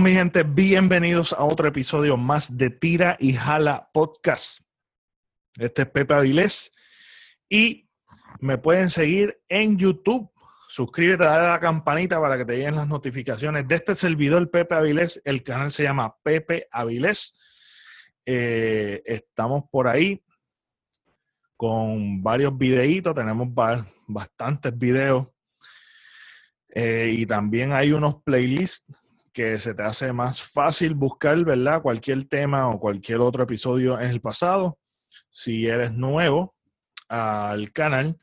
[0.00, 4.62] Mi gente, bienvenidos a otro episodio más de Tira y Jala Podcast.
[5.58, 6.72] Este es Pepe Avilés
[7.50, 7.86] y
[8.38, 10.30] me pueden seguir en YouTube.
[10.68, 15.20] Suscríbete, a la campanita para que te lleguen las notificaciones de este servidor Pepe Avilés.
[15.22, 17.38] El canal se llama Pepe Avilés.
[18.24, 20.24] Eh, estamos por ahí
[21.58, 23.48] con varios videitos, tenemos
[24.06, 25.26] bastantes videos
[26.70, 28.86] eh, y también hay unos playlists
[29.32, 31.82] que se te hace más fácil buscar, ¿verdad?
[31.82, 34.78] Cualquier tema o cualquier otro episodio en el pasado,
[35.28, 36.54] si eres nuevo
[37.08, 38.18] al canal.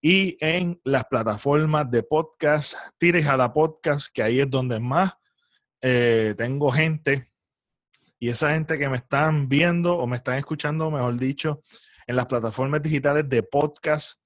[0.00, 5.12] Y en las plataformas de podcast, tires a la podcast, que ahí es donde más
[5.80, 7.26] eh, tengo gente.
[8.18, 11.62] Y esa gente que me están viendo o me están escuchando, mejor dicho,
[12.06, 14.20] en las plataformas digitales de podcast,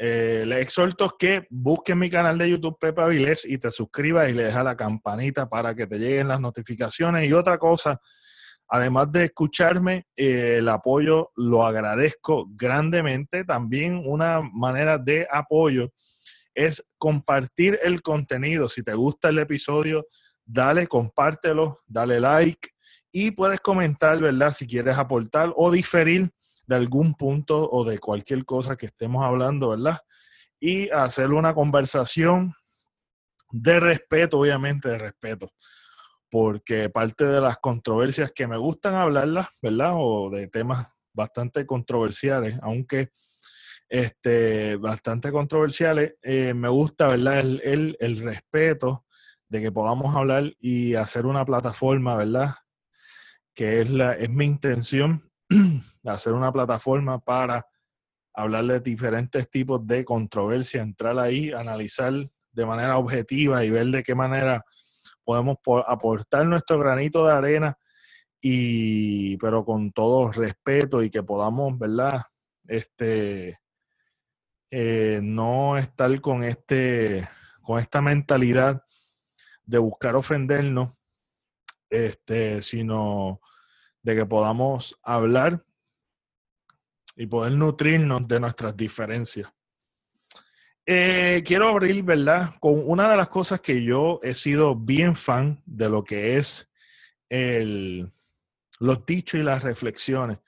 [0.00, 4.32] eh, les exhorto que busquen mi canal de YouTube Pepa Avilés y te suscribas y
[4.32, 7.28] le dejas la campanita para que te lleguen las notificaciones.
[7.28, 8.00] Y otra cosa,
[8.68, 13.44] además de escucharme, eh, el apoyo lo agradezco grandemente.
[13.44, 15.92] También una manera de apoyo
[16.54, 18.68] es compartir el contenido.
[18.68, 20.06] Si te gusta el episodio,
[20.44, 22.70] dale, compártelo, dale like
[23.10, 24.52] y puedes comentar, ¿verdad?
[24.52, 26.30] Si quieres aportar o diferir
[26.68, 29.98] de algún punto o de cualquier cosa que estemos hablando, ¿verdad?
[30.60, 32.54] Y hacer una conversación
[33.50, 35.50] de respeto, obviamente de respeto,
[36.30, 39.92] porque parte de las controversias que me gustan hablarlas, ¿verdad?
[39.96, 43.10] O de temas bastante controversiales, aunque
[43.88, 47.38] este, bastante controversiales, eh, me gusta, ¿verdad?
[47.38, 49.06] El, el respeto
[49.48, 52.56] de que podamos hablar y hacer una plataforma, ¿verdad?
[53.54, 55.22] Que es, la, es mi intención
[56.08, 57.66] hacer una plataforma para
[58.34, 62.12] hablar de diferentes tipos de controversia, entrar ahí, analizar
[62.52, 64.64] de manera objetiva y ver de qué manera
[65.24, 67.78] podemos aportar nuestro granito de arena
[68.40, 72.22] y pero con todo respeto y que podamos, ¿verdad?
[72.66, 73.58] Este
[74.70, 77.28] eh, no estar con este
[77.62, 78.82] con esta mentalidad
[79.68, 80.94] de buscar ofendernos,
[81.90, 83.40] este, sino
[84.02, 85.62] de que podamos hablar
[87.18, 89.52] y poder nutrirnos de nuestras diferencias.
[90.86, 92.54] Eh, quiero abrir, ¿verdad?
[92.60, 96.70] Con una de las cosas que yo he sido bien fan de lo que es
[98.80, 100.38] los dichos y las reflexiones.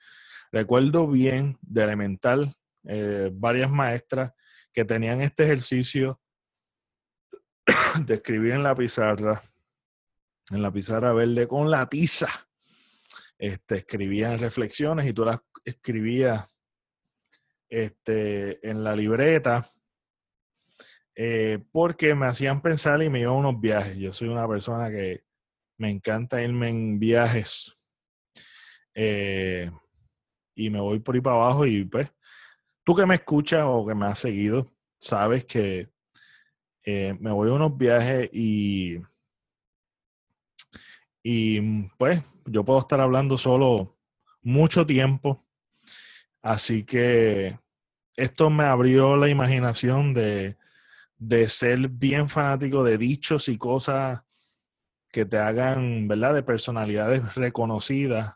[0.51, 2.55] Recuerdo bien de elemental
[2.85, 4.33] eh, varias maestras
[4.73, 6.19] que tenían este ejercicio
[8.05, 9.43] de escribir en la pizarra,
[10.49, 12.47] en la pizarra verde con la tiza
[13.41, 16.50] este, escribían reflexiones y tú las escribías
[17.71, 19.65] este, en la libreta
[21.15, 23.97] eh, porque me hacían pensar y me iba a unos viajes.
[23.97, 25.23] Yo soy una persona que
[25.77, 27.75] me encanta irme en viajes
[28.93, 29.71] eh,
[30.53, 32.11] y me voy por ahí para abajo y pues
[32.83, 35.89] tú que me escuchas o que me has seguido, sabes que
[36.83, 38.99] eh, me voy a unos viajes y
[41.23, 43.95] y pues yo puedo estar hablando solo
[44.41, 45.45] mucho tiempo.
[46.41, 47.59] Así que
[48.15, 50.57] esto me abrió la imaginación de,
[51.17, 54.21] de ser bien fanático de dichos y cosas
[55.11, 56.33] que te hagan, ¿verdad?
[56.33, 58.33] De personalidades reconocidas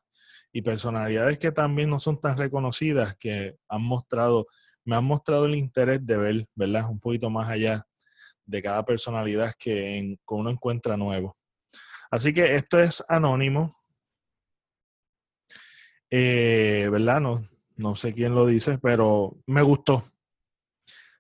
[0.52, 4.48] y personalidades que también no son tan reconocidas que han mostrado,
[4.84, 6.90] me han mostrado el interés de ver, ¿verdad?
[6.90, 7.86] Un poquito más allá
[8.46, 11.36] de cada personalidad que uno encuentra nuevo.
[12.12, 13.78] Así que esto es anónimo.
[16.10, 17.20] Eh, ¿Verdad?
[17.20, 20.04] No, no sé quién lo dice, pero me gustó.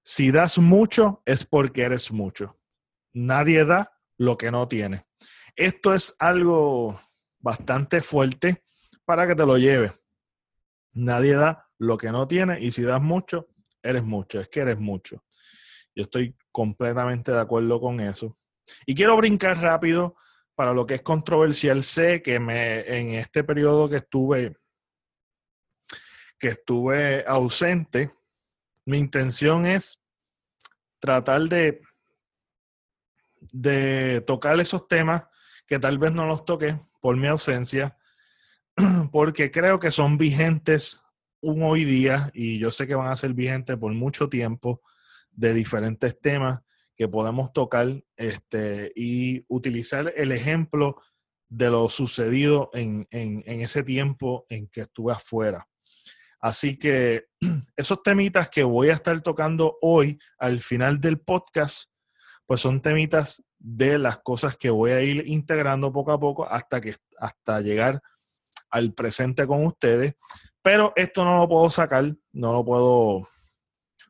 [0.03, 2.59] Si das mucho es porque eres mucho.
[3.13, 5.05] Nadie da lo que no tiene.
[5.55, 6.99] Esto es algo
[7.39, 8.63] bastante fuerte
[9.05, 9.93] para que te lo lleve.
[10.93, 13.47] Nadie da lo que no tiene y si das mucho,
[13.81, 14.39] eres mucho.
[14.39, 15.23] Es que eres mucho.
[15.95, 18.37] Yo estoy completamente de acuerdo con eso.
[18.85, 20.15] Y quiero brincar rápido
[20.55, 24.57] para lo que es controversial, sé que me, en este periodo que estuve,
[26.39, 28.13] que estuve ausente,
[28.85, 29.99] mi intención es
[30.99, 31.81] tratar de,
[33.51, 35.23] de tocar esos temas
[35.67, 37.97] que tal vez no los toqué por mi ausencia,
[39.11, 41.01] porque creo que son vigentes
[41.41, 44.81] un hoy día y yo sé que van a ser vigentes por mucho tiempo
[45.31, 46.61] de diferentes temas
[46.95, 51.01] que podemos tocar este, y utilizar el ejemplo
[51.47, 55.67] de lo sucedido en, ese tiempo en que estuve afuera.
[56.45, 57.25] Así que
[57.75, 61.89] esos temitas que voy a estar tocando hoy al final del podcast,
[62.45, 66.79] pues son temitas de las cosas que voy a ir integrando poco a poco hasta
[66.79, 67.99] que hasta llegar
[68.69, 70.13] al presente con ustedes.
[70.61, 73.27] Pero esto no lo puedo sacar, no lo puedo,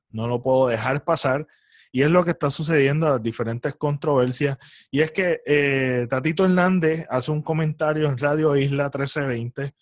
[0.10, 1.48] no lo puedo dejar pasar.
[1.90, 4.58] Y es lo que está sucediendo, las diferentes controversias.
[4.92, 9.74] Y es que eh, Tatito Hernández hace un comentario en Radio Isla 1320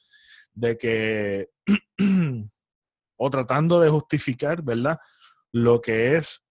[0.54, 1.50] de que,
[3.18, 5.00] o tratando de justificar, ¿verdad?
[5.52, 6.44] Lo que es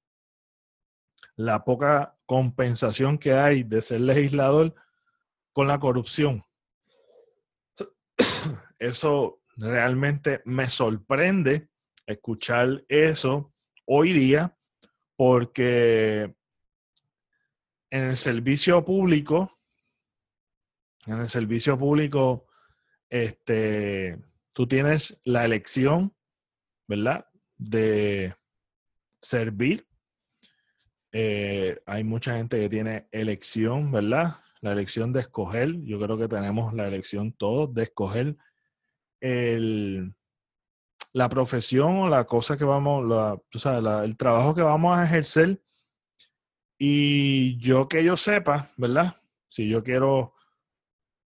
[1.37, 4.75] la poca compensación que hay de ser legislador
[5.53, 6.45] con la corrupción.
[8.79, 11.69] Eso realmente me sorprende
[12.07, 13.53] escuchar eso
[13.87, 14.57] hoy día
[15.17, 16.35] porque
[17.91, 19.59] en el servicio público,
[21.07, 22.47] en el servicio público,
[23.13, 24.19] este,
[24.55, 26.15] tú tienes la elección,
[26.89, 27.27] ¿verdad?
[27.59, 28.35] De
[29.21, 29.87] servir.
[31.13, 34.37] Eh, hay mucha gente que tiene elección, ¿verdad?
[34.63, 35.85] La elección de escoger.
[35.85, 38.35] Yo creo que tenemos la elección todos de escoger
[39.21, 40.15] el,
[41.13, 45.05] la profesión o la cosa que vamos, la, tú sabes, el trabajo que vamos a
[45.05, 45.61] ejercer.
[46.79, 49.17] Y yo que yo sepa, ¿verdad?
[49.51, 50.33] Si yo quiero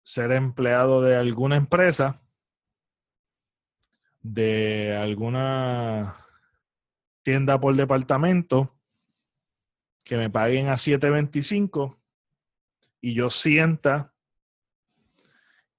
[0.05, 2.21] ser empleado de alguna empresa,
[4.21, 6.15] de alguna
[7.23, 8.71] tienda por departamento,
[10.03, 11.97] que me paguen a 7.25
[13.01, 14.13] y yo sienta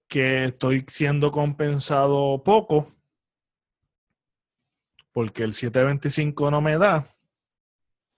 [0.08, 2.92] que estoy siendo compensado poco
[5.12, 7.06] porque el 725 no me da,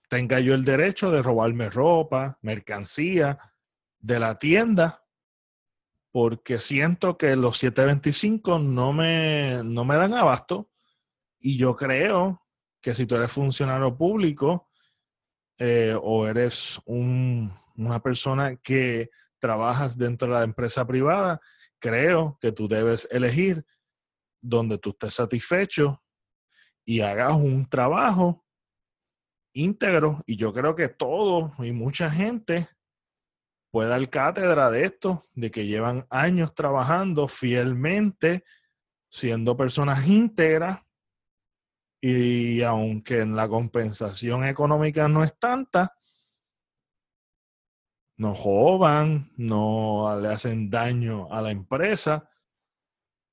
[0.09, 3.37] tenga yo el derecho de robarme ropa, mercancía
[3.99, 4.98] de la tienda,
[6.11, 10.69] porque siento que los 725 no me, no me dan abasto
[11.39, 12.41] y yo creo
[12.81, 14.69] que si tú eres funcionario público
[15.57, 19.09] eh, o eres una persona que
[19.39, 21.39] trabajas dentro de la empresa privada,
[21.79, 23.65] creo que tú debes elegir
[24.41, 26.01] donde tú estés satisfecho
[26.85, 28.45] y hagas un trabajo
[29.53, 30.23] íntegro.
[30.25, 32.67] Y yo creo que todo y mucha gente
[33.71, 38.43] puede dar cátedra de esto, de que llevan años trabajando fielmente,
[39.09, 40.79] siendo personas íntegras.
[42.01, 45.93] Y aunque en la compensación económica no es tanta,
[48.17, 52.29] no joban, no le hacen daño a la empresa,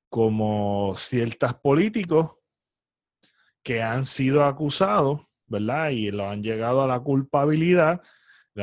[0.09, 2.37] como ciertos políticos
[3.63, 5.91] que han sido acusados, ¿verdad?
[5.91, 8.01] Y lo han llegado a la culpabilidad,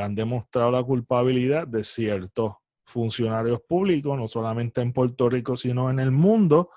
[0.02, 2.54] han demostrado la culpabilidad de ciertos
[2.84, 6.70] funcionarios públicos, no solamente en Puerto Rico, sino en el mundo,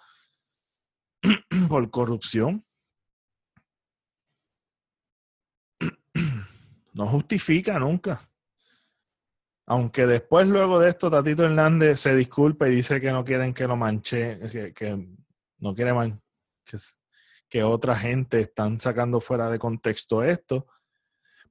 [1.69, 2.65] por corrupción.
[6.93, 8.27] No justifica nunca.
[9.67, 13.67] Aunque después, luego de esto, Tatito Hernández se disculpe y dice que no quieren que
[13.67, 15.07] lo manche, que,
[15.59, 15.93] no quiere
[17.49, 20.67] que otra gente están sacando fuera de contexto esto.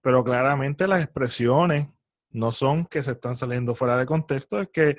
[0.06, 1.92] Pero claramente las expresiones
[2.30, 4.98] no son que se están saliendo fuera de contexto, es que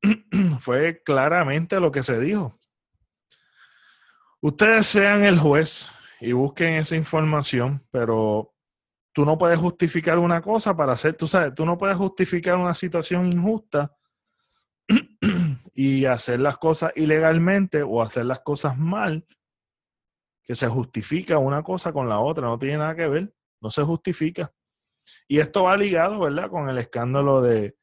[0.60, 2.56] fue claramente lo que se dijo.
[4.40, 8.54] Ustedes sean el juez y busquen esa información, pero
[9.12, 12.74] tú no puedes justificar una cosa para hacer, tú sabes, tú no puedes justificar una
[12.74, 13.92] situación injusta
[15.74, 19.26] y hacer las cosas ilegalmente o hacer las cosas mal,
[20.44, 23.82] que se justifica una cosa con la otra, no tiene nada que ver, no se
[23.82, 24.52] justifica.
[25.26, 27.76] Y esto va ligado, ¿verdad?, con el escándalo de,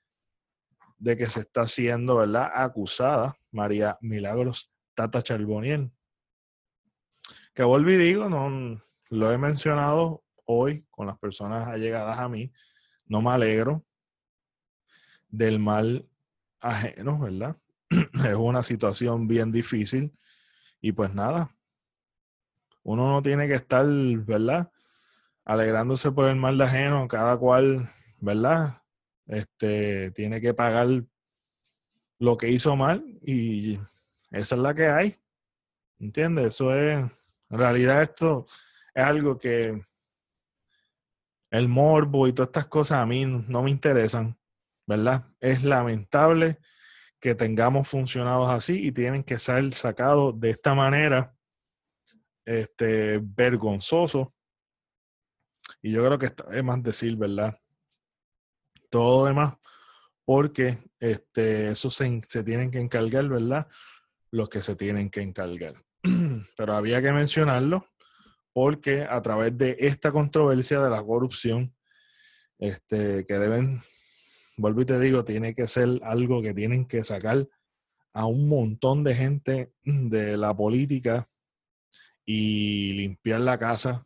[0.98, 5.92] de que se está haciendo, ¿verdad?, acusada María Milagros Tata Charboniel.
[7.54, 12.52] Que vuelvo y digo, no lo he mencionado hoy con las personas allegadas a mí,
[13.06, 13.86] no me alegro
[15.28, 16.08] del mal
[16.60, 17.58] ajeno, ¿verdad?
[17.90, 20.14] es una situación bien difícil
[20.80, 21.54] y pues nada,
[22.84, 24.72] uno no tiene que estar, ¿verdad?
[25.46, 28.82] Alegrándose por el mal de ajeno, cada cual, ¿verdad?
[29.28, 30.88] Este, tiene que pagar
[32.20, 33.80] lo que hizo mal y
[34.32, 35.18] esa es la que hay.
[36.00, 36.56] ¿Entiendes?
[36.56, 36.98] Eso es,
[37.50, 38.46] en realidad esto
[38.94, 39.82] es algo que
[41.52, 44.38] el morbo y todas estas cosas a mí no me interesan,
[44.88, 45.26] ¿verdad?
[45.40, 46.58] Es lamentable
[47.20, 51.36] que tengamos funcionados así y tienen que ser sacados de esta manera
[52.60, 54.34] este, vergonzoso.
[55.82, 57.58] Y yo creo que es más decir, ¿verdad?
[58.90, 59.56] Todo demás,
[60.26, 63.68] porque este, eso se, se tienen que encargar, ¿verdad?
[64.32, 65.76] Los que se tienen que encargar.
[66.58, 67.86] Pero había que mencionarlo
[68.54, 71.74] porque a través de esta controversia de la corrupción,
[72.60, 73.80] este, que deben,
[74.58, 77.48] vuelvo y te digo, tiene que ser algo que tienen que sacar
[78.14, 81.30] a un montón de gente de la política
[82.26, 84.06] y limpiar la casa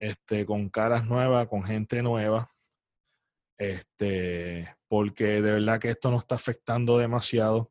[0.00, 2.48] este, con caras nuevas, con gente nueva,
[3.58, 7.70] este, porque de verdad que esto nos está afectando demasiado.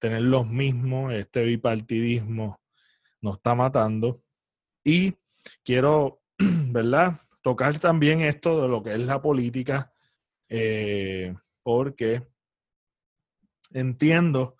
[0.00, 2.60] Tener los mismos, este bipartidismo
[3.20, 4.22] nos está matando.
[4.84, 5.14] Y
[5.62, 7.20] quiero, ¿verdad?
[7.42, 9.92] Tocar también esto de lo que es la política,
[10.48, 12.26] eh, porque
[13.72, 14.56] entiendo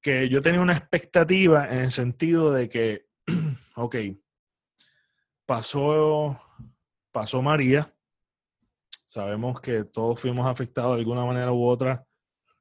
[0.00, 3.03] que yo tenía una expectativa en el sentido de que,
[3.76, 3.96] ok,
[5.46, 6.40] pasó,
[7.12, 7.92] pasó María,
[9.04, 12.04] sabemos que todos fuimos afectados de alguna manera u otra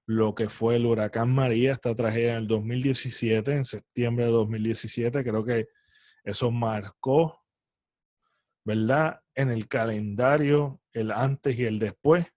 [0.06, 5.24] lo que fue el huracán María, esta tragedia en el 2017, en septiembre de 2017,
[5.24, 5.70] creo que
[6.24, 7.42] eso marcó,
[8.66, 9.22] ¿verdad?
[9.34, 12.28] En el calendario el antes y el después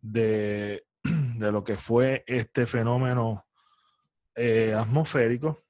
[0.00, 3.44] de, de lo que fue este fenómeno
[4.34, 5.63] eh, atmosférico.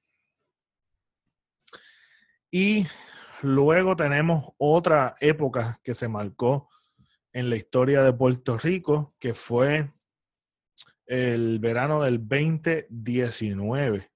[2.57, 2.87] Y
[3.43, 6.71] luego tenemos otra época que se marcó
[7.33, 9.91] en la historia de Puerto Rico, que fue
[11.05, 14.09] el verano del 2019,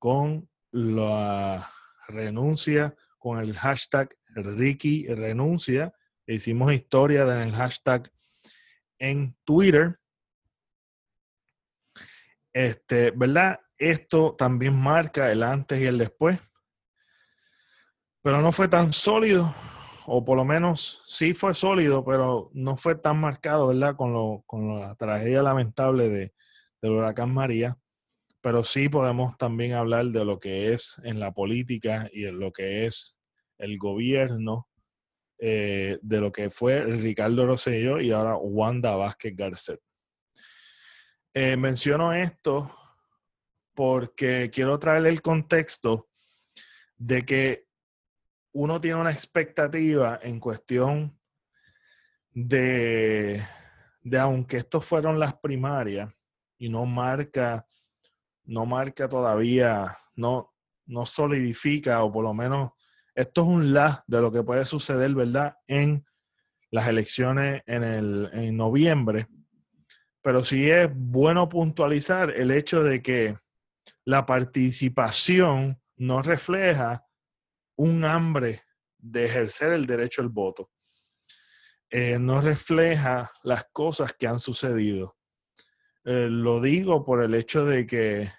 [0.00, 1.70] con la
[2.08, 5.94] renuncia, con el hashtag Ricky renuncia.
[6.26, 8.10] Hicimos historia en el hashtag
[8.98, 10.00] en Twitter.
[12.52, 13.60] Este, ¿verdad?
[13.78, 16.40] Esto también marca el antes y el después.
[18.26, 19.54] Pero no fue tan sólido,
[20.04, 23.94] o por lo menos sí fue sólido, pero no fue tan marcado, ¿verdad?
[23.94, 26.34] Con, lo, con la tragedia lamentable de,
[26.82, 27.78] del huracán María.
[28.40, 32.52] Pero sí podemos también hablar de lo que es en la política y en lo
[32.52, 33.16] que es
[33.58, 34.66] el gobierno,
[35.38, 39.78] eh, de lo que fue Ricardo Rosselló y ahora Wanda Vázquez Garcet.
[41.32, 42.76] Eh, menciono esto
[43.72, 46.08] porque quiero traerle el contexto
[46.96, 47.65] de que
[48.56, 51.14] uno tiene una expectativa en cuestión
[52.32, 53.44] de,
[54.00, 56.10] de aunque estos fueron las primarias
[56.56, 57.66] y no marca,
[58.44, 60.54] no marca todavía, no,
[60.86, 62.70] no solidifica o por lo menos
[63.14, 65.56] esto es un la de lo que puede suceder, ¿verdad?
[65.66, 66.06] En
[66.70, 69.26] las elecciones en, el, en noviembre.
[70.22, 73.36] Pero sí es bueno puntualizar el hecho de que
[74.06, 77.05] la participación no refleja
[77.76, 78.62] un hambre
[78.98, 80.70] de ejercer el derecho al voto.
[81.90, 85.16] Eh, no refleja las cosas que han sucedido.
[86.04, 88.30] Eh, lo digo por el hecho de que,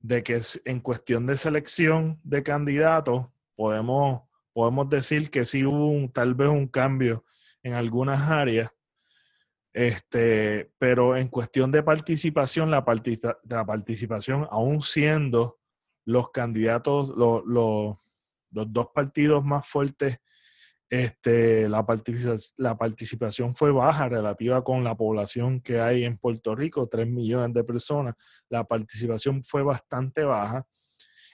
[0.00, 4.22] de que en cuestión de selección de candidatos podemos,
[4.52, 7.24] podemos decir que sí hubo tal vez un cambio
[7.62, 8.70] en algunas áreas,
[9.72, 12.84] este, pero en cuestión de participación, la,
[13.44, 15.58] la participación, aún siendo
[16.04, 17.96] los candidatos, los, los,
[18.52, 20.18] dos partidos más fuertes,
[20.88, 21.86] este, la,
[22.58, 27.54] la participación fue baja relativa con la población que hay en Puerto Rico, 3 millones
[27.54, 28.14] de personas.
[28.48, 30.66] La participación fue bastante baja.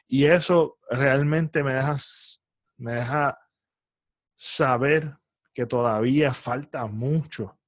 [0.07, 1.97] Y eso realmente me deja,
[2.77, 3.39] me deja
[4.37, 5.17] saber
[5.53, 7.59] que todavía falta mucho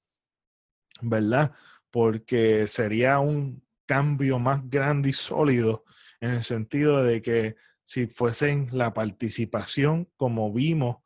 [1.03, 1.53] ¿verdad?
[1.91, 5.85] Porque sería un cambio más grande y sólido
[6.21, 7.57] en el sentido de que
[7.91, 10.99] si fuesen la participación, como vimos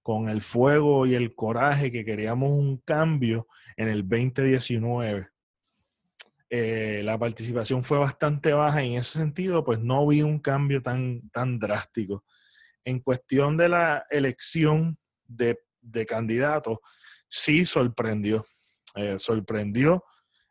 [0.00, 5.28] con el fuego y el coraje que queríamos un cambio en el 2019.
[6.48, 10.80] Eh, la participación fue bastante baja y en ese sentido, pues no vi un cambio
[10.80, 12.24] tan, tan drástico.
[12.84, 14.96] En cuestión de la elección
[15.26, 16.78] de, de candidatos,
[17.26, 18.46] sí sorprendió.
[18.94, 20.04] Eh, sorprendió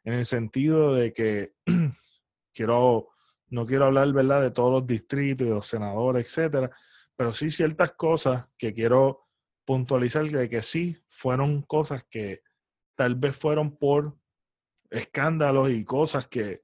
[0.03, 1.53] en el sentido de que
[2.53, 3.12] quiero,
[3.50, 4.41] no quiero hablar ¿verdad?
[4.41, 6.72] de todos los distritos y los senadores, etcétera,
[7.15, 9.27] pero sí ciertas cosas que quiero
[9.65, 12.41] puntualizar de que sí fueron cosas que
[12.96, 14.18] tal vez fueron por
[14.89, 16.63] escándalos y cosas que,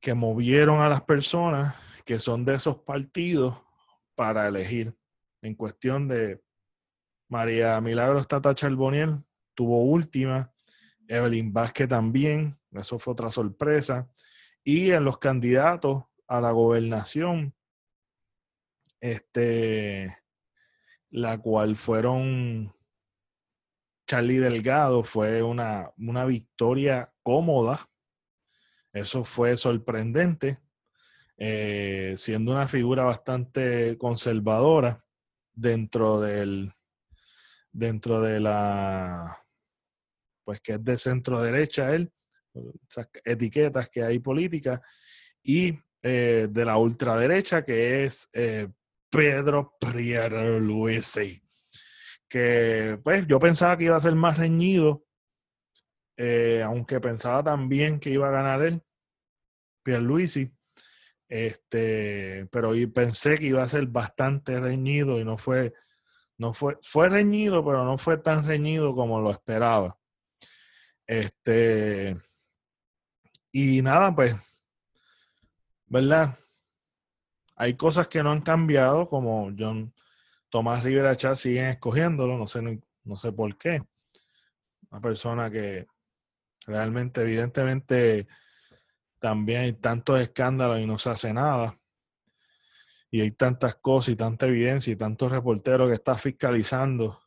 [0.00, 3.56] que movieron a las personas que son de esos partidos
[4.14, 4.94] para elegir.
[5.42, 6.42] En cuestión de
[7.28, 9.22] María Milagros Tata Charboniel,
[9.54, 10.52] tuvo última.
[11.08, 14.08] Evelyn Vázquez también, eso fue otra sorpresa.
[14.64, 17.54] Y en los candidatos a la gobernación,
[19.00, 20.16] este,
[21.10, 22.72] la cual fueron
[24.06, 27.88] Charlie Delgado, fue una, una victoria cómoda.
[28.92, 30.60] Eso fue sorprendente,
[31.36, 35.04] eh, siendo una figura bastante conservadora
[35.52, 36.72] dentro del,
[37.72, 39.44] dentro de la,
[40.44, 42.12] pues que es de centro derecha él,
[42.88, 44.80] esas etiquetas que hay políticas,
[45.42, 48.68] y eh, de la ultraderecha que es eh,
[49.10, 51.42] Pedro Pierluisi,
[52.28, 55.04] que pues yo pensaba que iba a ser más reñido,
[56.16, 58.82] eh, aunque pensaba también que iba a ganar él,
[59.84, 60.50] Pierluisi,
[61.28, 65.72] este, pero pensé que iba a ser bastante reñido y no fue,
[66.38, 69.96] no fue, fue reñido, pero no fue tan reñido como lo esperaba.
[71.06, 72.16] Este,
[73.52, 74.34] y nada, pues,
[75.86, 76.36] ¿verdad?
[77.54, 79.92] Hay cosas que no han cambiado, como John
[80.48, 82.62] Tomás Rivera Chat siguen escogiéndolo, no sé,
[83.04, 83.82] no sé por qué.
[84.90, 85.86] Una persona que
[86.66, 88.26] realmente, evidentemente,
[89.18, 91.78] también hay tantos escándalos y no se hace nada.
[93.10, 97.20] Y hay tantas cosas y tanta evidencia y tantos reporteros que están fiscalizando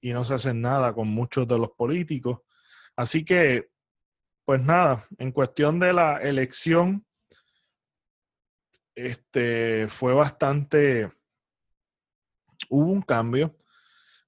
[0.00, 2.40] y no se hacen nada con muchos de los políticos.
[2.96, 3.70] Así que,
[4.50, 7.06] pues nada, en cuestión de la elección,
[8.96, 11.08] este fue bastante,
[12.68, 13.56] hubo un cambio,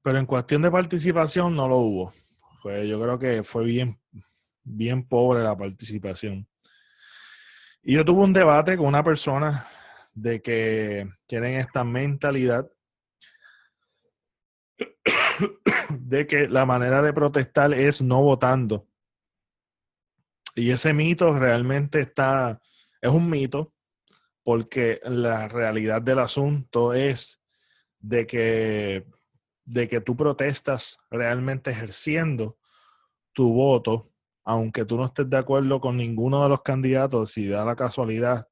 [0.01, 2.13] pero en cuestión de participación no lo hubo.
[2.63, 3.99] yo creo que fue bien,
[4.63, 6.47] bien pobre la participación.
[7.83, 9.67] Y yo tuve un debate con una persona
[10.15, 12.71] de que tienen esta mentalidad
[15.91, 18.87] de que la manera de protestar es no votando.
[20.55, 22.61] Y ese mito realmente está,
[23.01, 23.73] es un mito,
[24.43, 27.41] porque la realidad del asunto es
[27.99, 29.07] de que,
[29.65, 32.59] de que tú protestas realmente ejerciendo
[33.33, 34.13] tu voto
[34.45, 38.49] aunque tú no estés de acuerdo con ninguno de los candidatos, si da la casualidad,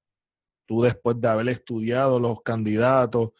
[0.66, 3.30] tú después de haber estudiado los candidatos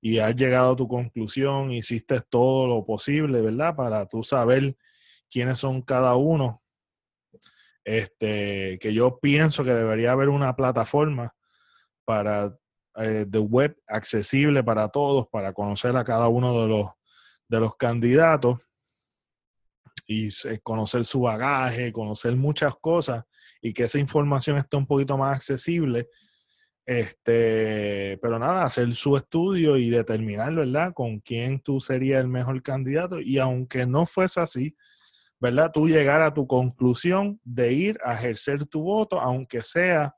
[0.00, 3.74] y has llegado a tu conclusión, hiciste todo lo posible, ¿verdad?
[3.74, 4.76] Para tú saber
[5.30, 6.62] quiénes son cada uno.
[7.84, 11.34] Este, que yo pienso que debería haber una plataforma
[12.04, 12.56] para
[12.96, 16.90] eh, de web accesible para todos, para conocer a cada uno de los,
[17.48, 18.58] de los candidatos
[20.06, 20.28] y
[20.62, 23.24] conocer su bagaje, conocer muchas cosas
[23.60, 26.08] y que esa información esté un poquito más accesible.
[26.86, 32.62] Este, pero nada, hacer su estudio y determinar, ¿verdad?, con quién tú serías el mejor
[32.62, 33.20] candidato.
[33.20, 34.76] Y aunque no fuese así,
[35.44, 40.14] ¿verdad?, tú llegar a tu conclusión de ir a ejercer tu voto, aunque sea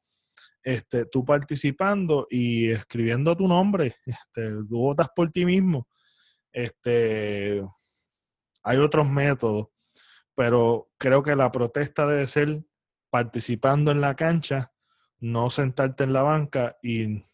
[0.63, 5.87] este, tú participando y escribiendo tu nombre, este, tú votas por ti mismo.
[6.53, 7.63] Este,
[8.63, 9.67] hay otros métodos
[10.37, 12.63] pero creo que la protesta debe ser
[13.11, 14.71] participando en la cancha,
[15.19, 17.25] no sentarte en la banca y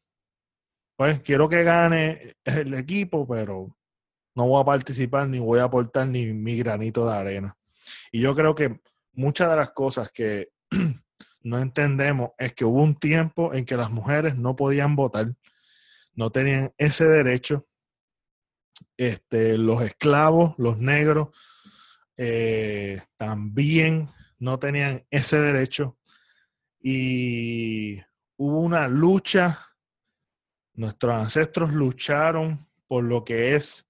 [0.96, 3.76] pues quiero que gane el equipo, pero
[4.36, 7.56] no voy a participar ni voy a aportar ni mi granito de arena.
[8.10, 8.80] Y yo creo que
[9.12, 10.50] muchas de las cosas que
[11.42, 15.34] no entendemos es que hubo un tiempo en que las mujeres no podían votar,
[16.14, 17.66] no tenían ese derecho.
[18.96, 21.28] Este, los esclavos, los negros,
[22.16, 25.98] eh, también no tenían ese derecho
[26.82, 28.02] y
[28.36, 29.68] hubo una lucha,
[30.74, 33.88] nuestros ancestros lucharon por lo que es,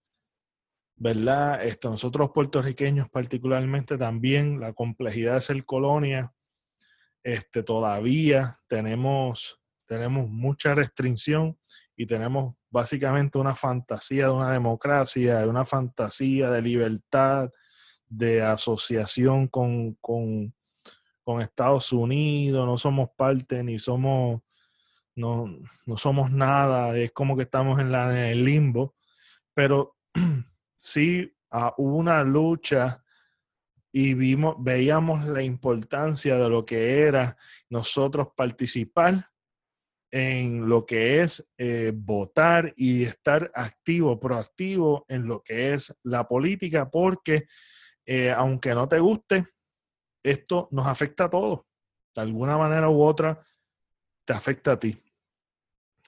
[1.02, 1.60] ¿verdad?
[1.82, 6.32] Nosotros puertorriqueños particularmente también, la complejidad de ser colonia,
[7.24, 11.58] este, todavía tenemos, tenemos mucha restricción
[11.96, 17.50] y tenemos básicamente una fantasía de una democracia, de una fantasía de libertad,
[18.06, 19.98] de asociación con,
[21.40, 24.40] Estados Unidos, no somos parte ni somos,
[25.16, 25.48] no,
[25.96, 28.94] somos nada, es como que estamos en, la, en el limbo,
[29.52, 29.96] pero
[30.82, 33.04] sí ah, hubo una lucha
[33.92, 37.36] y vimos, veíamos la importancia de lo que era
[37.68, 39.30] nosotros participar
[40.10, 46.26] en lo que es eh, votar y estar activo, proactivo en lo que es la
[46.26, 47.46] política, porque
[48.04, 49.44] eh, aunque no te guste,
[50.22, 51.60] esto nos afecta a todos.
[52.14, 53.42] De alguna manera u otra,
[54.24, 55.00] te afecta a ti.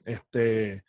[0.04, 0.84] Este,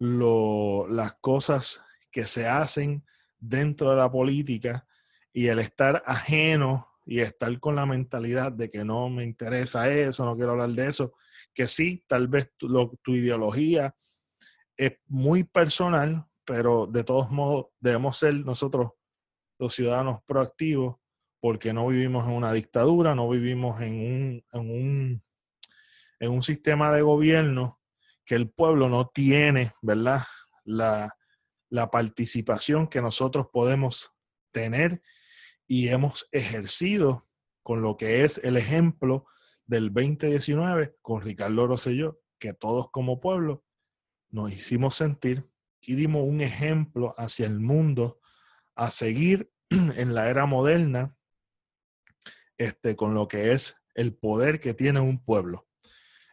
[0.00, 3.04] las cosas que se hacen
[3.38, 4.86] dentro de la política
[5.32, 10.24] y el estar ajeno y estar con la mentalidad de que no me interesa eso,
[10.24, 11.14] no quiero hablar de eso,
[11.54, 13.94] que sí, tal vez tu, tu ideología
[14.76, 18.92] es muy personal, pero de todos modos debemos ser nosotros
[19.58, 20.96] los ciudadanos proactivos
[21.40, 25.22] porque no vivimos en una dictadura, no vivimos en un, en un,
[26.20, 27.80] en un sistema de gobierno
[28.24, 30.22] que el pueblo no tiene, ¿verdad?
[30.64, 31.14] La,
[31.70, 34.12] la participación que nosotros podemos
[34.52, 35.02] tener
[35.66, 37.28] y hemos ejercido
[37.62, 39.26] con lo que es el ejemplo
[39.66, 43.64] del 2019 con Ricardo Rosselló, que todos como pueblo
[44.30, 45.46] nos hicimos sentir
[45.80, 48.20] y dimos un ejemplo hacia el mundo
[48.74, 51.14] a seguir en la era moderna
[52.56, 55.66] este, con lo que es el poder que tiene un pueblo.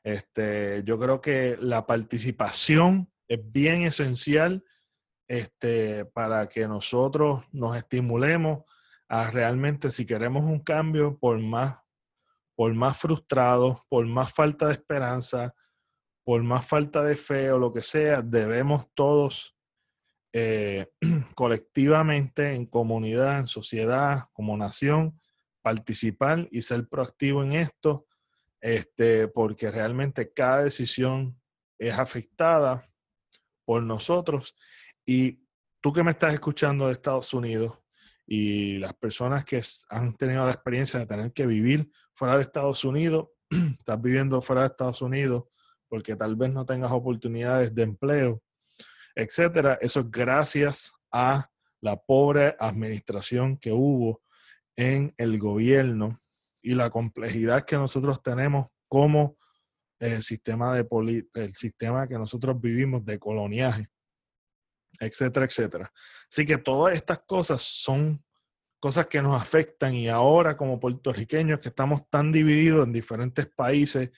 [0.03, 4.63] Este, yo creo que la participación es bien esencial
[5.27, 8.63] este, para que nosotros nos estimulemos
[9.07, 11.77] a realmente, si queremos un cambio, por más,
[12.55, 15.53] por más frustrados, por más falta de esperanza,
[16.23, 19.55] por más falta de fe o lo que sea, debemos todos
[20.33, 20.88] eh,
[21.35, 25.19] colectivamente, en comunidad, en sociedad, como nación,
[25.61, 28.07] participar y ser proactivo en esto,
[28.59, 31.39] este, porque realmente cada decisión
[31.79, 32.88] es afectada
[33.65, 34.55] por nosotros.
[35.05, 35.39] Y
[35.81, 37.77] tú que me estás escuchando de Estados Unidos
[38.25, 42.83] y las personas que han tenido la experiencia de tener que vivir fuera de Estados
[42.83, 43.29] Unidos,
[43.79, 45.43] estás viviendo fuera de Estados Unidos
[45.87, 48.41] porque tal vez no tengas oportunidades de empleo,
[49.15, 49.77] etcétera.
[49.79, 51.49] Eso es gracias a
[51.81, 54.21] la pobre administración que hubo
[54.75, 56.19] en el gobierno
[56.61, 59.37] y la complejidad que nosotros tenemos como
[59.99, 60.85] el sistema, de
[61.35, 63.87] el sistema que nosotros vivimos de coloniaje,
[64.99, 65.91] etcétera, etcétera.
[66.29, 68.23] Así que todas estas cosas son
[68.79, 74.12] cosas que nos afectan y ahora como puertorriqueños que estamos tan divididos en diferentes países,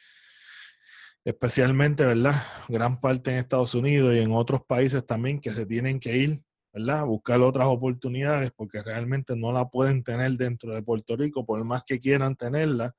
[1.24, 2.44] especialmente, ¿verdad?
[2.68, 6.42] Gran parte en Estados Unidos y en otros países también que se tienen que ir,
[6.74, 7.06] ¿verdad?
[7.06, 11.84] Buscar otras oportunidades porque realmente no la pueden tener dentro de Puerto Rico, por más
[11.86, 12.94] que quieran tenerla,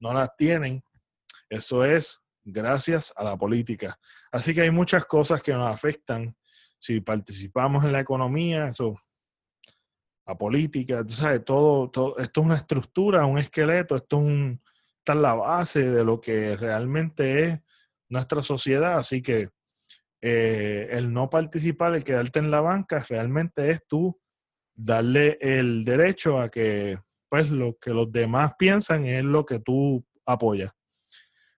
[0.00, 0.82] no las tienen.
[1.48, 3.98] Eso es gracias a la política.
[4.30, 6.36] Así que hay muchas cosas que nos afectan
[6.84, 9.00] si participamos en la economía, eso,
[10.26, 14.62] la política, tú sabes, todo, todo, esto es una estructura, un esqueleto, esto es, un,
[14.98, 17.60] está la base de lo que realmente es
[18.10, 18.98] nuestra sociedad.
[18.98, 19.48] Así que
[20.20, 24.20] eh, el no participar, el quedarte en la banca, realmente es tú
[24.74, 26.98] darle el derecho a que
[27.30, 30.70] pues lo que los demás piensan es lo que tú apoyas.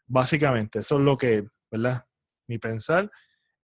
[0.07, 2.07] Básicamente, eso es lo que, ¿verdad?
[2.47, 3.11] Mi pensar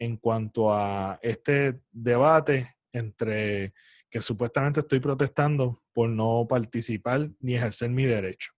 [0.02, 3.72] en cuanto a este debate entre
[4.10, 8.50] que supuestamente estoy protestando por no participar ni ejercer mi derecho.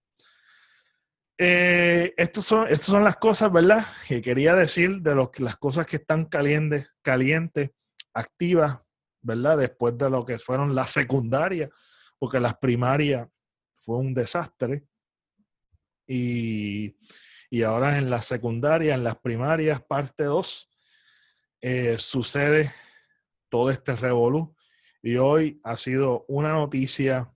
[1.36, 3.84] Eh, estas son, son las cosas, ¿verdad?
[4.08, 6.88] Que quería decir de las cosas que están calientes,
[8.14, 8.78] activas,
[9.20, 9.58] ¿verdad?
[9.58, 11.68] Después de lo que fueron las secundarias,
[12.18, 13.28] porque las primarias
[13.82, 14.84] fue un desastre.
[16.06, 16.96] Y,
[17.50, 20.70] y ahora en la secundaria, en las primarias, parte 2,
[21.66, 22.74] eh, sucede
[23.48, 24.54] todo este revolú.
[25.02, 27.32] Y hoy ha sido una noticia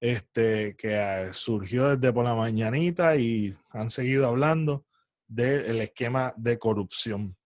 [0.00, 4.86] este, que surgió desde por la mañanita y han seguido hablando
[5.26, 7.36] del esquema de corrupción.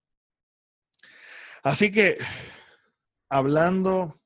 [1.64, 2.18] Así que,
[3.28, 4.20] hablando,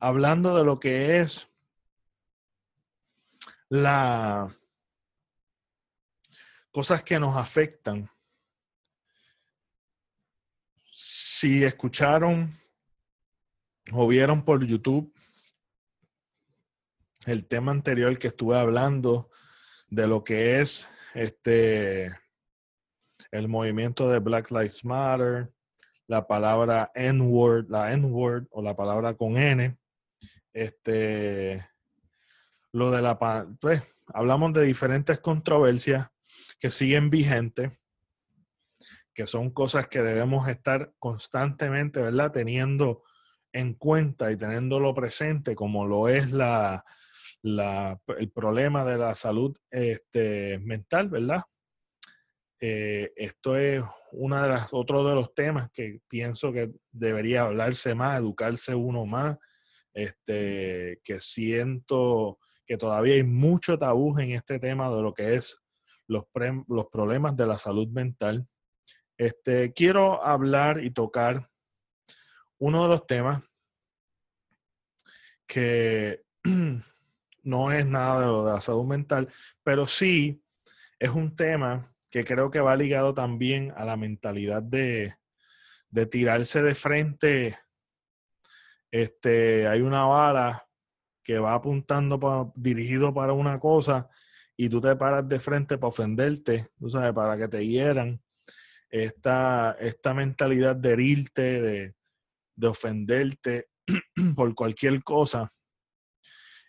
[0.00, 1.46] hablando de lo que es
[3.68, 4.48] la
[6.70, 8.08] cosas que nos afectan.
[11.04, 12.56] Si escucharon
[13.92, 15.12] o vieron por YouTube
[17.26, 19.28] el tema anterior que estuve hablando
[19.88, 22.16] de lo que es este
[23.32, 25.50] el movimiento de Black Lives Matter,
[26.06, 29.76] la palabra N-word, la N-word o la palabra con N,
[30.52, 31.68] este
[32.70, 33.18] lo de la
[33.60, 36.06] pues hablamos de diferentes controversias
[36.60, 37.72] que siguen vigentes,
[39.14, 42.32] que son cosas que debemos estar constantemente, ¿verdad?
[42.32, 43.02] Teniendo
[43.52, 46.84] en cuenta y teniéndolo presente, como lo es la,
[47.42, 51.42] el problema de la salud este, mental, ¿verdad?
[52.60, 57.94] Eh, esto es una de las, otro de los temas que pienso que debería hablarse
[57.94, 59.36] más, educarse uno más,
[59.92, 65.58] este, que siento que todavía hay mucho tabú en este tema de lo que es
[66.06, 66.24] los,
[66.68, 68.46] los problemas de la salud mental.
[69.22, 71.48] Este, quiero hablar y tocar
[72.58, 73.40] uno de los temas
[75.46, 76.22] que
[77.44, 79.28] no es nada de de la salud mental,
[79.62, 80.42] pero sí
[80.98, 85.14] es un tema que creo que va ligado también a la mentalidad de,
[85.88, 87.58] de tirarse de frente.
[88.90, 90.66] Este, hay una bala
[91.22, 94.10] que va apuntando dirigido para una cosa
[94.56, 98.20] y tú te paras de frente para ofenderte, tú sabes, para que te hieran.
[98.92, 101.94] Esta, esta mentalidad de herirte,
[102.54, 103.68] de, ofenderte,
[104.36, 105.50] por cualquier cosa,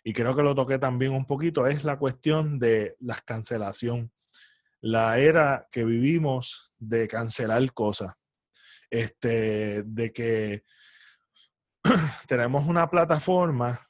[0.02, 4.10] y creo que lo toqué también un poquito, es la cuestión de la cancelación.
[4.80, 8.14] La era que vivimos de cancelar cosas.
[8.90, 10.62] Este, de que
[12.26, 13.88] tenemos una plataforma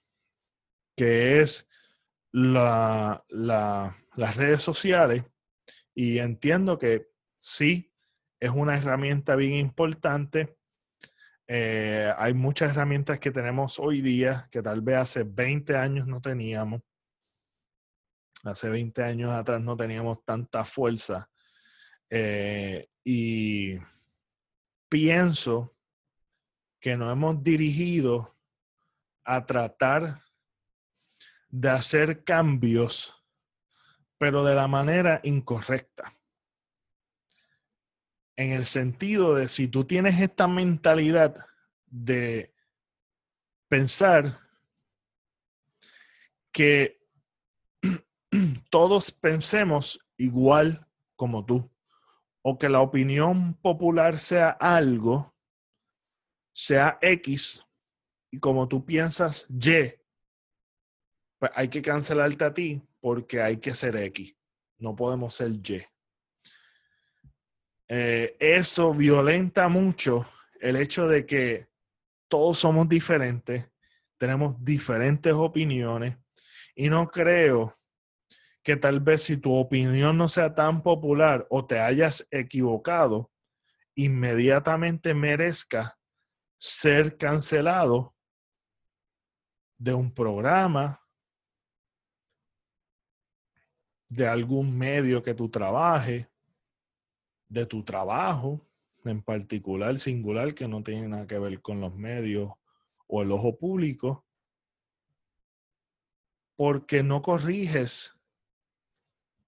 [0.97, 1.69] que es
[2.33, 5.25] la, las redes sociales
[5.95, 7.93] y entiendo que sí,
[8.45, 10.59] es una herramienta bien importante.
[11.47, 16.21] Eh, hay muchas herramientas que tenemos hoy día que tal vez hace 20 años no
[16.21, 16.83] teníamos.
[18.45, 21.31] Hace 20 años atrás no teníamos tanta fuerza.
[22.11, 23.79] Eh, y
[24.91, 25.75] pienso
[26.79, 28.37] que nos hemos dirigido
[29.25, 30.21] a tratar
[31.49, 33.25] de hacer cambios,
[34.19, 36.15] pero de la manera incorrecta.
[38.37, 41.37] En el sentido de si tú tienes esta mentalidad
[41.87, 42.53] de
[43.69, 44.39] pensar
[46.53, 47.01] que
[48.71, 51.71] todos pensemos igual como tú,
[52.43, 55.35] o que la opinión popular sea algo,
[56.53, 57.65] sea X,
[58.31, 59.95] y como tú piensas Y,
[61.39, 64.37] pues hay que cancelarte a ti porque hay que ser X.
[64.79, 65.83] No podemos ser Y.
[67.89, 70.27] Eh, eso violenta mucho
[70.61, 71.69] el hecho de que
[72.29, 73.71] todos somos diferentes,
[74.17, 76.17] tenemos diferentes opiniones
[76.75, 77.79] y no creo
[78.63, 83.31] que tal vez si tu opinión no sea tan popular o te hayas equivocado,
[83.95, 85.99] inmediatamente merezca
[86.57, 88.15] ser cancelado
[89.77, 91.01] de un programa,
[94.09, 96.27] de algún medio que tú trabajes,
[97.55, 98.61] de tu trabajo
[99.05, 102.53] en particular, singular, que no tiene nada que ver con los medios
[103.07, 104.25] o el ojo público,
[106.57, 108.17] porque no corriges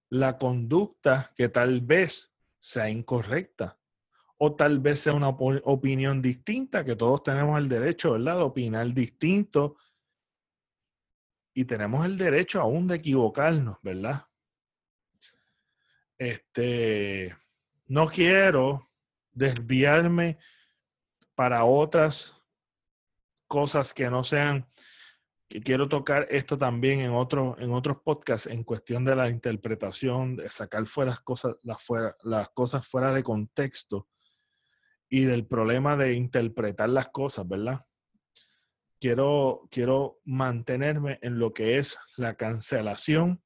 [0.09, 3.77] la conducta que tal vez sea incorrecta
[4.37, 8.93] o tal vez sea una opinión distinta, que todos tenemos el derecho, ¿verdad?, de opinar
[8.93, 9.77] distinto
[11.53, 14.27] y tenemos el derecho aún de equivocarnos, ¿verdad?
[16.19, 17.35] Este,
[17.87, 18.89] no quiero
[19.31, 20.37] desviarme
[21.35, 22.41] para otras
[23.47, 24.67] cosas que no sean,
[25.47, 30.35] que quiero tocar esto también en, otro, en otros podcasts en cuestión de la interpretación,
[30.35, 34.07] de sacar fuera las, cosas, las, fuera, las cosas fuera de contexto
[35.09, 37.85] y del problema de interpretar las cosas, ¿verdad?
[38.99, 43.41] Quiero, quiero mantenerme en lo que es la cancelación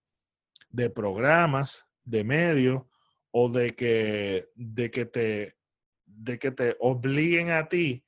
[0.70, 2.91] de programas, de medio
[3.32, 5.58] o de que, de que, te,
[6.06, 8.06] de que te obliguen a ti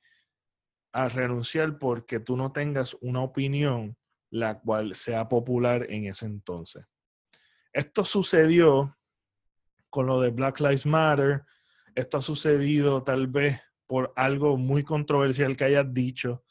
[0.92, 3.96] a renunciar porque tú no tengas una opinión
[4.30, 6.84] la cual sea popular en ese entonces.
[7.72, 8.96] Esto sucedió
[9.90, 11.44] con lo de Black Lives Matter,
[11.94, 16.44] esto ha sucedido tal vez por algo muy controversial que hayas dicho.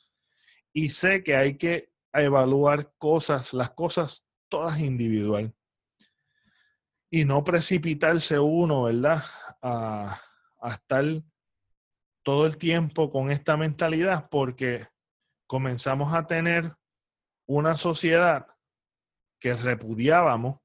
[0.71, 5.53] Y sé que hay que evaluar cosas, las cosas todas individual
[7.13, 9.23] y no precipitarse uno, ¿verdad?
[9.61, 10.19] A,
[10.63, 11.05] estar
[12.23, 14.87] todo el tiempo con esta mentalidad porque
[15.45, 16.73] comenzamos a tener
[17.45, 18.47] una sociedad
[19.39, 20.59] que repudiábamos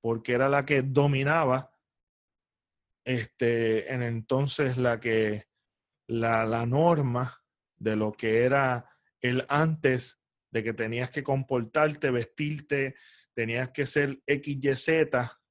[0.00, 1.70] porque era la que dominaba
[3.04, 5.44] este en entonces la que
[6.06, 7.38] la, la norma
[7.76, 8.88] de lo que era
[9.20, 12.94] el antes de que tenías que comportarte, vestirte,
[13.34, 15.41] tenías que ser XYZ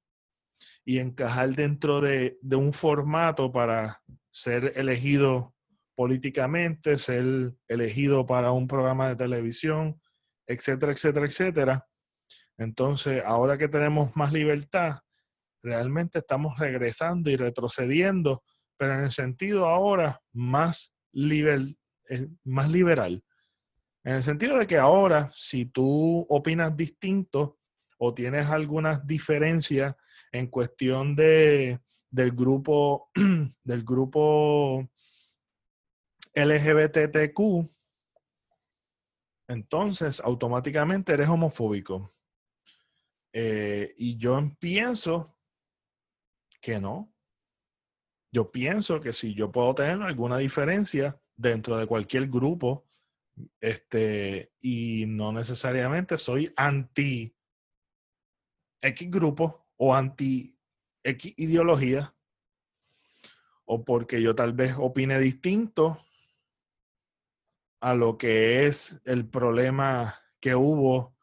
[0.85, 5.53] y encajar dentro de, un formato para ser elegido
[5.95, 9.99] políticamente, ser elegido para un programa de televisión,
[10.47, 11.87] etcétera, etcétera, etcétera.
[12.57, 14.99] Entonces, ahora que tenemos más libertad,
[15.63, 18.43] realmente estamos regresando y retrocediendo,
[18.77, 23.23] pero en el sentido ahora más, eh, más liberal.
[24.03, 27.59] En el sentido de que ahora, si tú opinas distinto
[27.99, 29.95] o tienes algunas diferencias
[30.31, 33.09] en cuestión de, del grupo,
[33.63, 34.89] del grupo
[36.33, 37.69] LGBTQ,
[39.47, 42.13] entonces automáticamente eres homofóbico.
[43.33, 45.37] Eh, y yo pienso
[46.61, 47.13] que no.
[48.33, 52.87] Yo pienso que si yo puedo tener alguna diferencia dentro de cualquier grupo,
[53.59, 57.35] este, y no necesariamente soy anti
[58.81, 60.55] X grupo, o anti
[61.37, 62.13] ideología,
[63.65, 66.05] o porque yo tal vez opine distinto,
[67.79, 71.17] a lo que es el problema que hubo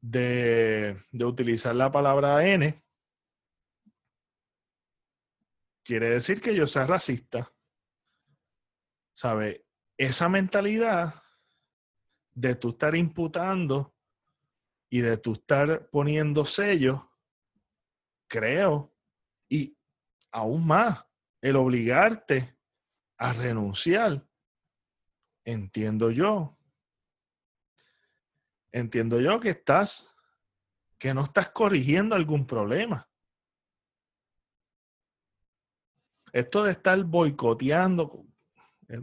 [0.00, 2.80] de, de utilizar la palabra N,
[5.82, 7.52] quiere decir que yo sea racista.
[9.12, 9.66] ¿Sabe?
[9.98, 11.24] Esa mentalidad
[12.34, 13.96] de tú estar imputando
[14.88, 17.09] y de tú estar poniendo sellos,
[18.30, 18.94] creo,
[19.48, 19.76] y
[20.30, 21.04] aún más,
[21.42, 22.56] el obligarte
[23.18, 24.24] a renunciar,
[25.44, 26.56] entiendo yo,
[28.72, 30.14] entiendo yo que estás,
[30.96, 33.08] que no estás corrigiendo algún problema.
[36.32, 38.24] Esto de estar boicoteando
[38.88, 39.02] eh,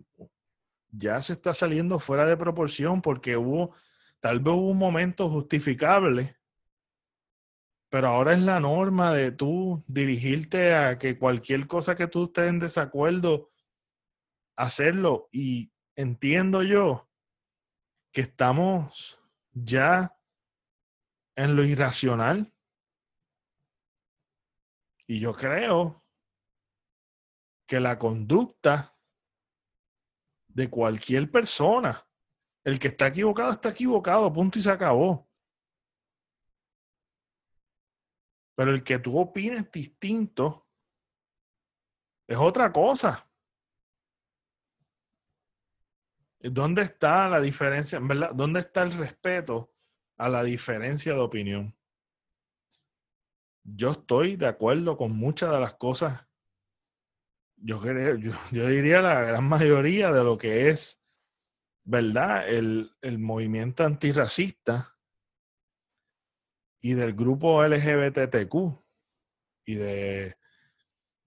[0.90, 3.76] ya se está saliendo fuera de proporción porque hubo,
[4.22, 6.37] tal vez hubo un momento justificable,
[7.90, 12.50] pero ahora es la norma de tú dirigirte a que cualquier cosa que tú estés
[12.50, 13.52] en desacuerdo,
[14.58, 15.30] hacerlo.
[15.32, 17.10] Y entiendo yo
[18.12, 19.20] que estamos
[19.52, 20.18] ya
[21.36, 22.54] en lo irracional.
[25.08, 26.04] Y yo creo
[27.66, 28.98] que la conducta
[30.48, 32.06] de cualquier persona,
[32.66, 35.27] el que está equivocado está equivocado, punto y se acabó.
[38.58, 40.66] Pero el que tú opines distinto
[42.26, 43.30] es otra cosa.
[46.40, 48.00] ¿Dónde está la diferencia?
[48.00, 49.72] ¿Dónde está el respeto
[50.18, 51.78] a la diferencia de opinión?
[53.64, 56.28] Yo estoy de acuerdo con muchas de las cosas
[57.58, 61.02] yo, creo, yo, diría la gran mayoría de lo que es,
[61.84, 62.48] ¿verdad?
[62.48, 64.97] El, el movimiento antirracista
[66.88, 68.56] y del grupo LGBTQ
[69.66, 70.38] y de,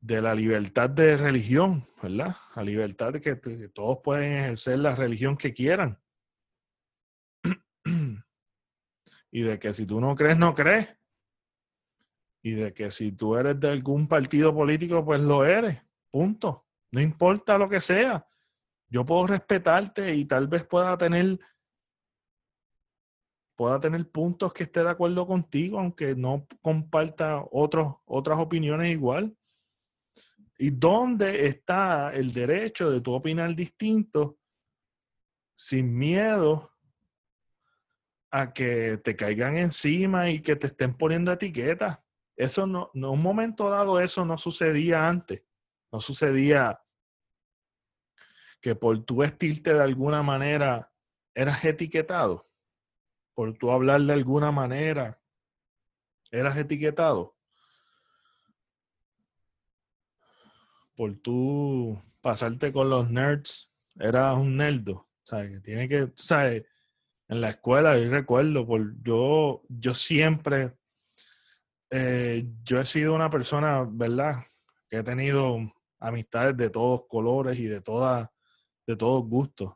[0.00, 2.34] de la libertad de religión, ¿verdad?
[2.56, 6.00] La libertad de que, que todos pueden ejercer la religión que quieran.
[9.30, 10.88] y de que si tú no crees, no crees.
[12.42, 15.78] Y de que si tú eres de algún partido político, pues lo eres.
[16.10, 16.64] Punto.
[16.90, 18.26] No importa lo que sea.
[18.88, 21.38] Yo puedo respetarte y tal vez pueda tener
[23.60, 29.36] pueda tener puntos que esté de acuerdo contigo, aunque no comparta otros, otras opiniones igual.
[30.56, 34.38] ¿Y dónde está el derecho de tu opinar distinto
[35.58, 36.72] sin miedo
[38.30, 41.98] a que te caigan encima y que te estén poniendo etiquetas?
[42.36, 45.42] Eso no, en un momento dado eso no sucedía antes.
[45.92, 46.80] No sucedía
[48.62, 50.90] que por tu vestirte de alguna manera
[51.34, 52.49] eras etiquetado.
[53.34, 55.20] Por tu hablar de alguna manera
[56.30, 57.36] eras etiquetado.
[60.96, 65.08] Por tu pasarte con los nerds eras un nerdo.
[65.22, 65.62] ¿Sabes?
[65.62, 66.66] Tiene que, ¿sabes?
[67.28, 70.74] En la escuela, yo recuerdo, por, yo, yo siempre,
[71.90, 74.44] eh, yo he sido una persona, ¿verdad?
[74.88, 75.58] Que he tenido
[76.00, 78.28] amistades de todos colores y de, todas,
[78.86, 79.74] de todos gustos.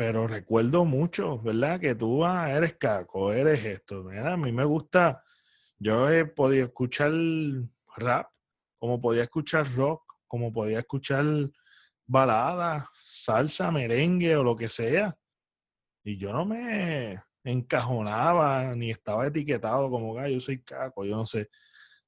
[0.00, 1.78] Pero recuerdo mucho, ¿verdad?
[1.78, 4.08] Que tú ah, eres caco, eres esto.
[4.08, 5.22] a mí me gusta,
[5.78, 7.12] yo he podido escuchar
[7.96, 8.30] rap,
[8.78, 11.26] como podía escuchar rock, como podía escuchar
[12.06, 15.14] baladas, salsa, merengue o lo que sea.
[16.02, 21.26] Y yo no me encajonaba ni estaba etiquetado como, ah, yo soy caco, yo no
[21.26, 21.50] sé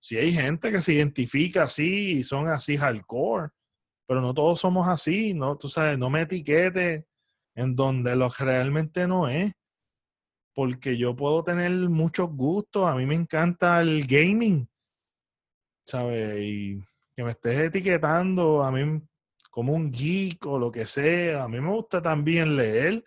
[0.00, 3.50] si hay gente que se identifica así y son así hardcore,
[4.06, 7.04] pero no todos somos así, no, tú sabes, no me etiquete
[7.54, 9.52] en donde lo realmente no es,
[10.54, 14.68] porque yo puedo tener muchos gustos, a mí me encanta el gaming,
[15.86, 16.38] ¿sabes?
[16.40, 16.82] Y
[17.14, 19.00] que me estés etiquetando a mí
[19.50, 23.04] como un geek o lo que sea, a mí me gusta también leer,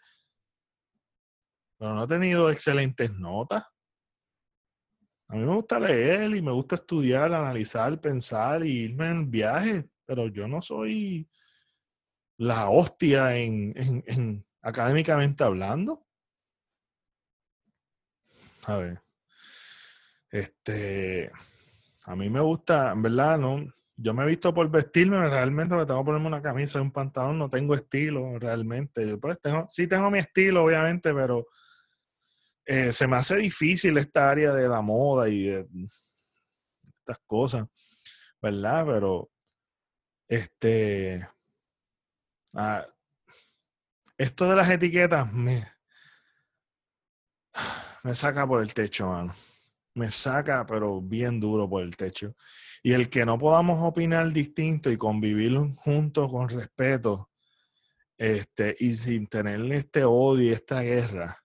[1.77, 3.63] pero no he tenido excelentes notas.
[5.27, 9.89] A mí me gusta leer y me gusta estudiar, analizar, pensar y irme en viaje,
[10.05, 11.27] pero yo no soy
[12.37, 16.05] la hostia en, académicamente hablando.
[18.63, 19.01] A ver.
[20.31, 21.31] Este,
[22.05, 23.65] a mí me gusta, en verdad, no,
[23.97, 26.91] yo me he visto por vestirme, realmente me tengo que ponerme una camisa y un
[26.91, 29.07] pantalón, no tengo estilo realmente.
[29.07, 31.47] Yo pues tengo, sí tengo mi estilo, obviamente, pero
[32.65, 35.67] eh, se me hace difícil esta área de la moda y de
[36.99, 37.67] estas cosas,
[38.41, 38.85] ¿verdad?
[38.85, 39.29] Pero,
[40.27, 41.27] este,
[42.55, 42.85] ah,
[44.17, 45.67] esto de las etiquetas me,
[48.03, 49.33] me saca por el techo, mano.
[49.95, 52.35] Me saca, pero bien duro por el techo.
[52.83, 57.29] Y el que no podamos opinar distinto y convivir juntos con respeto
[58.17, 61.41] este, y sin tener este odio y esta guerra,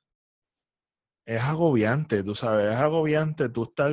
[1.24, 3.92] es agobiante, tú sabes, es agobiante tú estar,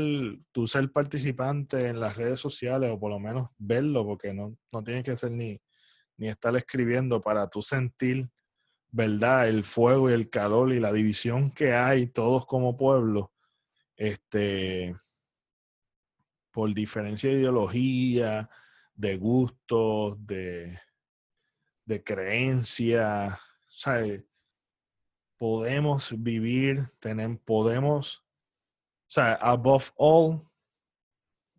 [0.51, 4.83] tú ser participante en las redes sociales o por lo menos verlo, porque no, no
[4.83, 5.59] tienes que ser ni,
[6.17, 8.29] ni estar escribiendo para tú sentir,
[8.91, 9.47] ¿verdad?
[9.47, 13.31] El fuego y el calor y la división que hay todos como pueblo,
[13.95, 14.95] este,
[16.51, 18.49] por diferencia de ideología,
[18.95, 20.79] de gustos, de,
[21.85, 24.23] de creencia, ¿sabes?
[25.37, 30.41] Podemos vivir, tenemos, podemos, o sea, above all,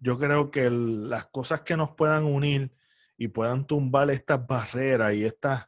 [0.01, 2.73] yo creo que las cosas que nos puedan unir
[3.19, 5.66] y puedan tumbar estas barreras y estas,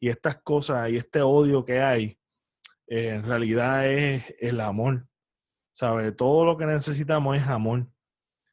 [0.00, 2.18] y estas cosas y este odio que hay,
[2.88, 5.06] eh, en realidad es el amor.
[5.74, 6.10] ¿Sabe?
[6.12, 7.86] Todo lo que necesitamos es amor.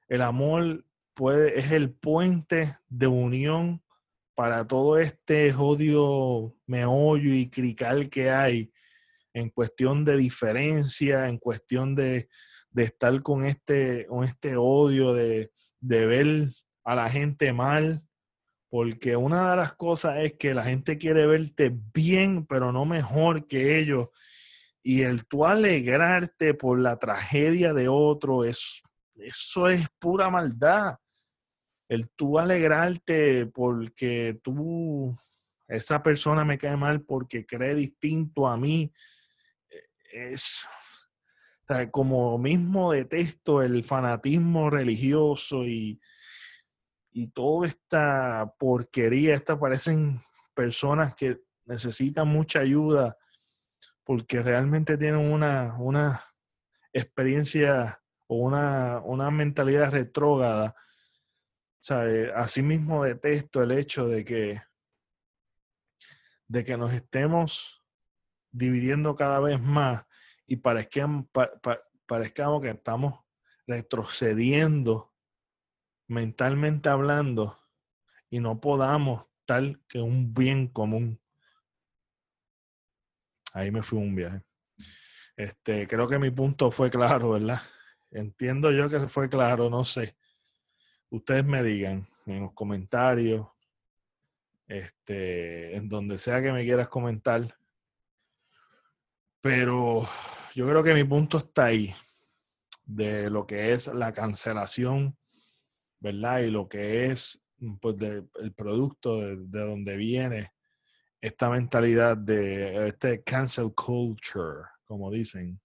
[0.10, 3.82] El amor puede, es el puente de unión
[4.36, 8.74] para todo este odio meollo y crical que hay
[9.34, 12.28] en cuestión de diferencia, en cuestión de,
[12.72, 16.50] de estar con este, con este odio, de, de ver
[16.84, 18.04] a la gente mal,
[18.74, 23.46] porque una de las cosas es que la gente quiere verte bien, pero no mejor
[23.46, 24.10] que ellos.
[24.82, 28.82] Y el tú alegrarte por la tragedia de otro, es,
[29.14, 30.98] eso es pura maldad.
[31.88, 35.16] El tú alegrarte porque tú,
[35.68, 38.92] esa persona me cae mal porque cree distinto a mí,
[39.70, 40.66] e, es,
[41.92, 46.02] como mismo detesto el fanatismo religioso y,
[47.14, 50.20] y toda esta porquería, esta parecen
[50.56, 53.18] personas que necesitan mucha ayuda
[54.04, 56.24] porque realmente tienen una, una
[56.92, 60.76] experiencia o una, una mentalidad retrógrada.
[62.36, 64.62] Asimismo detesto el hecho de que,
[66.48, 67.80] de que nos estemos
[68.52, 70.06] dividiendo cada vez más
[70.48, 71.28] y parezcamos,
[72.08, 73.20] parezcamos que estamos
[73.68, 75.13] retrocediendo
[76.14, 77.58] mentalmente hablando
[78.30, 81.20] y no podamos tal que un bien común.
[83.54, 84.42] Ahí me fui un viaje.
[85.36, 87.62] Este, creo que mi punto fue claro, ¿verdad?
[88.12, 90.16] Entiendo yo que fue claro, no sé.
[91.10, 93.48] Ustedes me digan en los comentarios,
[94.68, 97.56] este, en donde sea que me quieras comentar.
[99.42, 100.08] Pero
[100.56, 101.94] yo creo que mi punto está ahí,
[102.86, 105.18] de lo que es la cancelación
[106.04, 106.40] ¿verdad?
[106.40, 110.54] Y lo que es mm, pues, el producto de, donde viene
[111.22, 115.60] esta mentalidad de este cancel culture, como dicen.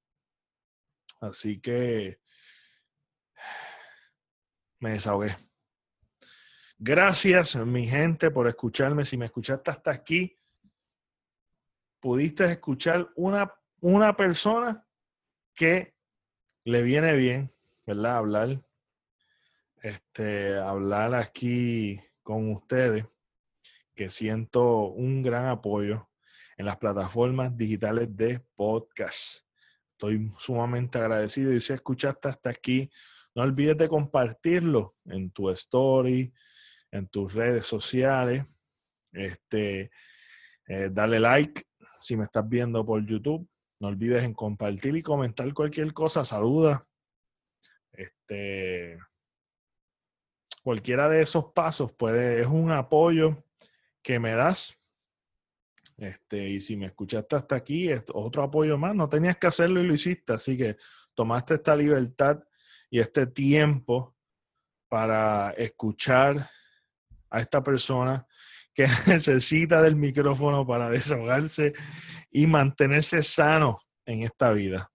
[1.20, 2.20] Así que
[4.78, 5.36] me desahogué.
[6.78, 9.05] Gracias, mi gente, por escucharme.
[9.05, 10.39] Si me escuchaste hasta aquí,
[11.99, 14.86] pudiste escuchar una, una persona
[15.53, 15.97] que
[16.62, 17.53] le viene bien,
[17.84, 18.18] ¿verdad?
[18.18, 18.68] Hablar
[19.83, 23.05] este, hablar aquí con ustedes,
[23.95, 26.09] que siento un gran apoyo
[26.57, 29.45] en las plataformas digitales de podcast.
[29.93, 32.91] Estoy sumamente agradecido y si escuchaste hasta aquí,
[33.35, 36.33] no olvides de compartirlo en tu story,
[36.91, 38.45] en tus redes sociales.
[39.12, 39.91] Este,
[40.66, 41.62] eh, dale like
[42.01, 43.49] si me estás viendo por YouTube.
[43.81, 46.24] No olvides en compartir y comentar cualquier cosa.
[46.24, 46.85] Saluda.
[47.93, 48.99] Este,
[50.69, 53.43] cualquiera de esos pasos puede, es un apoyo
[54.03, 54.79] que me das.
[55.97, 58.95] Este, y si me escuchaste hasta aquí, es otro apoyo más.
[58.95, 60.77] No tenías que hacerlo y lo hiciste, así que
[61.14, 62.45] tomaste esta libertad
[62.91, 64.14] y este tiempo
[64.91, 66.51] para escuchar
[67.31, 68.27] a esta persona
[68.75, 71.73] que necesita del micrófono para desahogarse
[72.31, 74.93] y mantenerse sano en esta vida.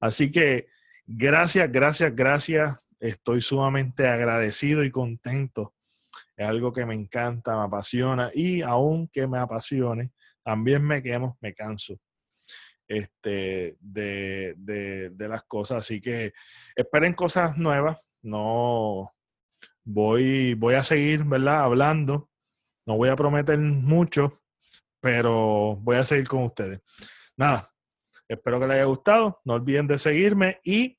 [0.00, 0.66] Así que
[1.06, 5.74] gracias, gracias, gracias estoy sumamente agradecido y contento.
[6.36, 11.54] Es algo que me encanta, me apasiona y aunque me apasione, también me quemo, me
[11.54, 11.98] canso
[12.88, 15.78] este, de, de, las cosas.
[15.78, 16.32] Así que
[16.74, 17.98] esperen cosas nuevas.
[18.22, 19.12] No
[19.84, 21.64] voy, voy a seguir, ¿verdad?
[21.64, 22.30] Hablando.
[22.86, 24.32] No voy a prometer mucho,
[25.00, 26.80] pero voy a seguir con ustedes.
[27.36, 27.68] Nada,
[28.28, 29.40] espero que les haya gustado.
[29.44, 30.98] No olviden de seguirme y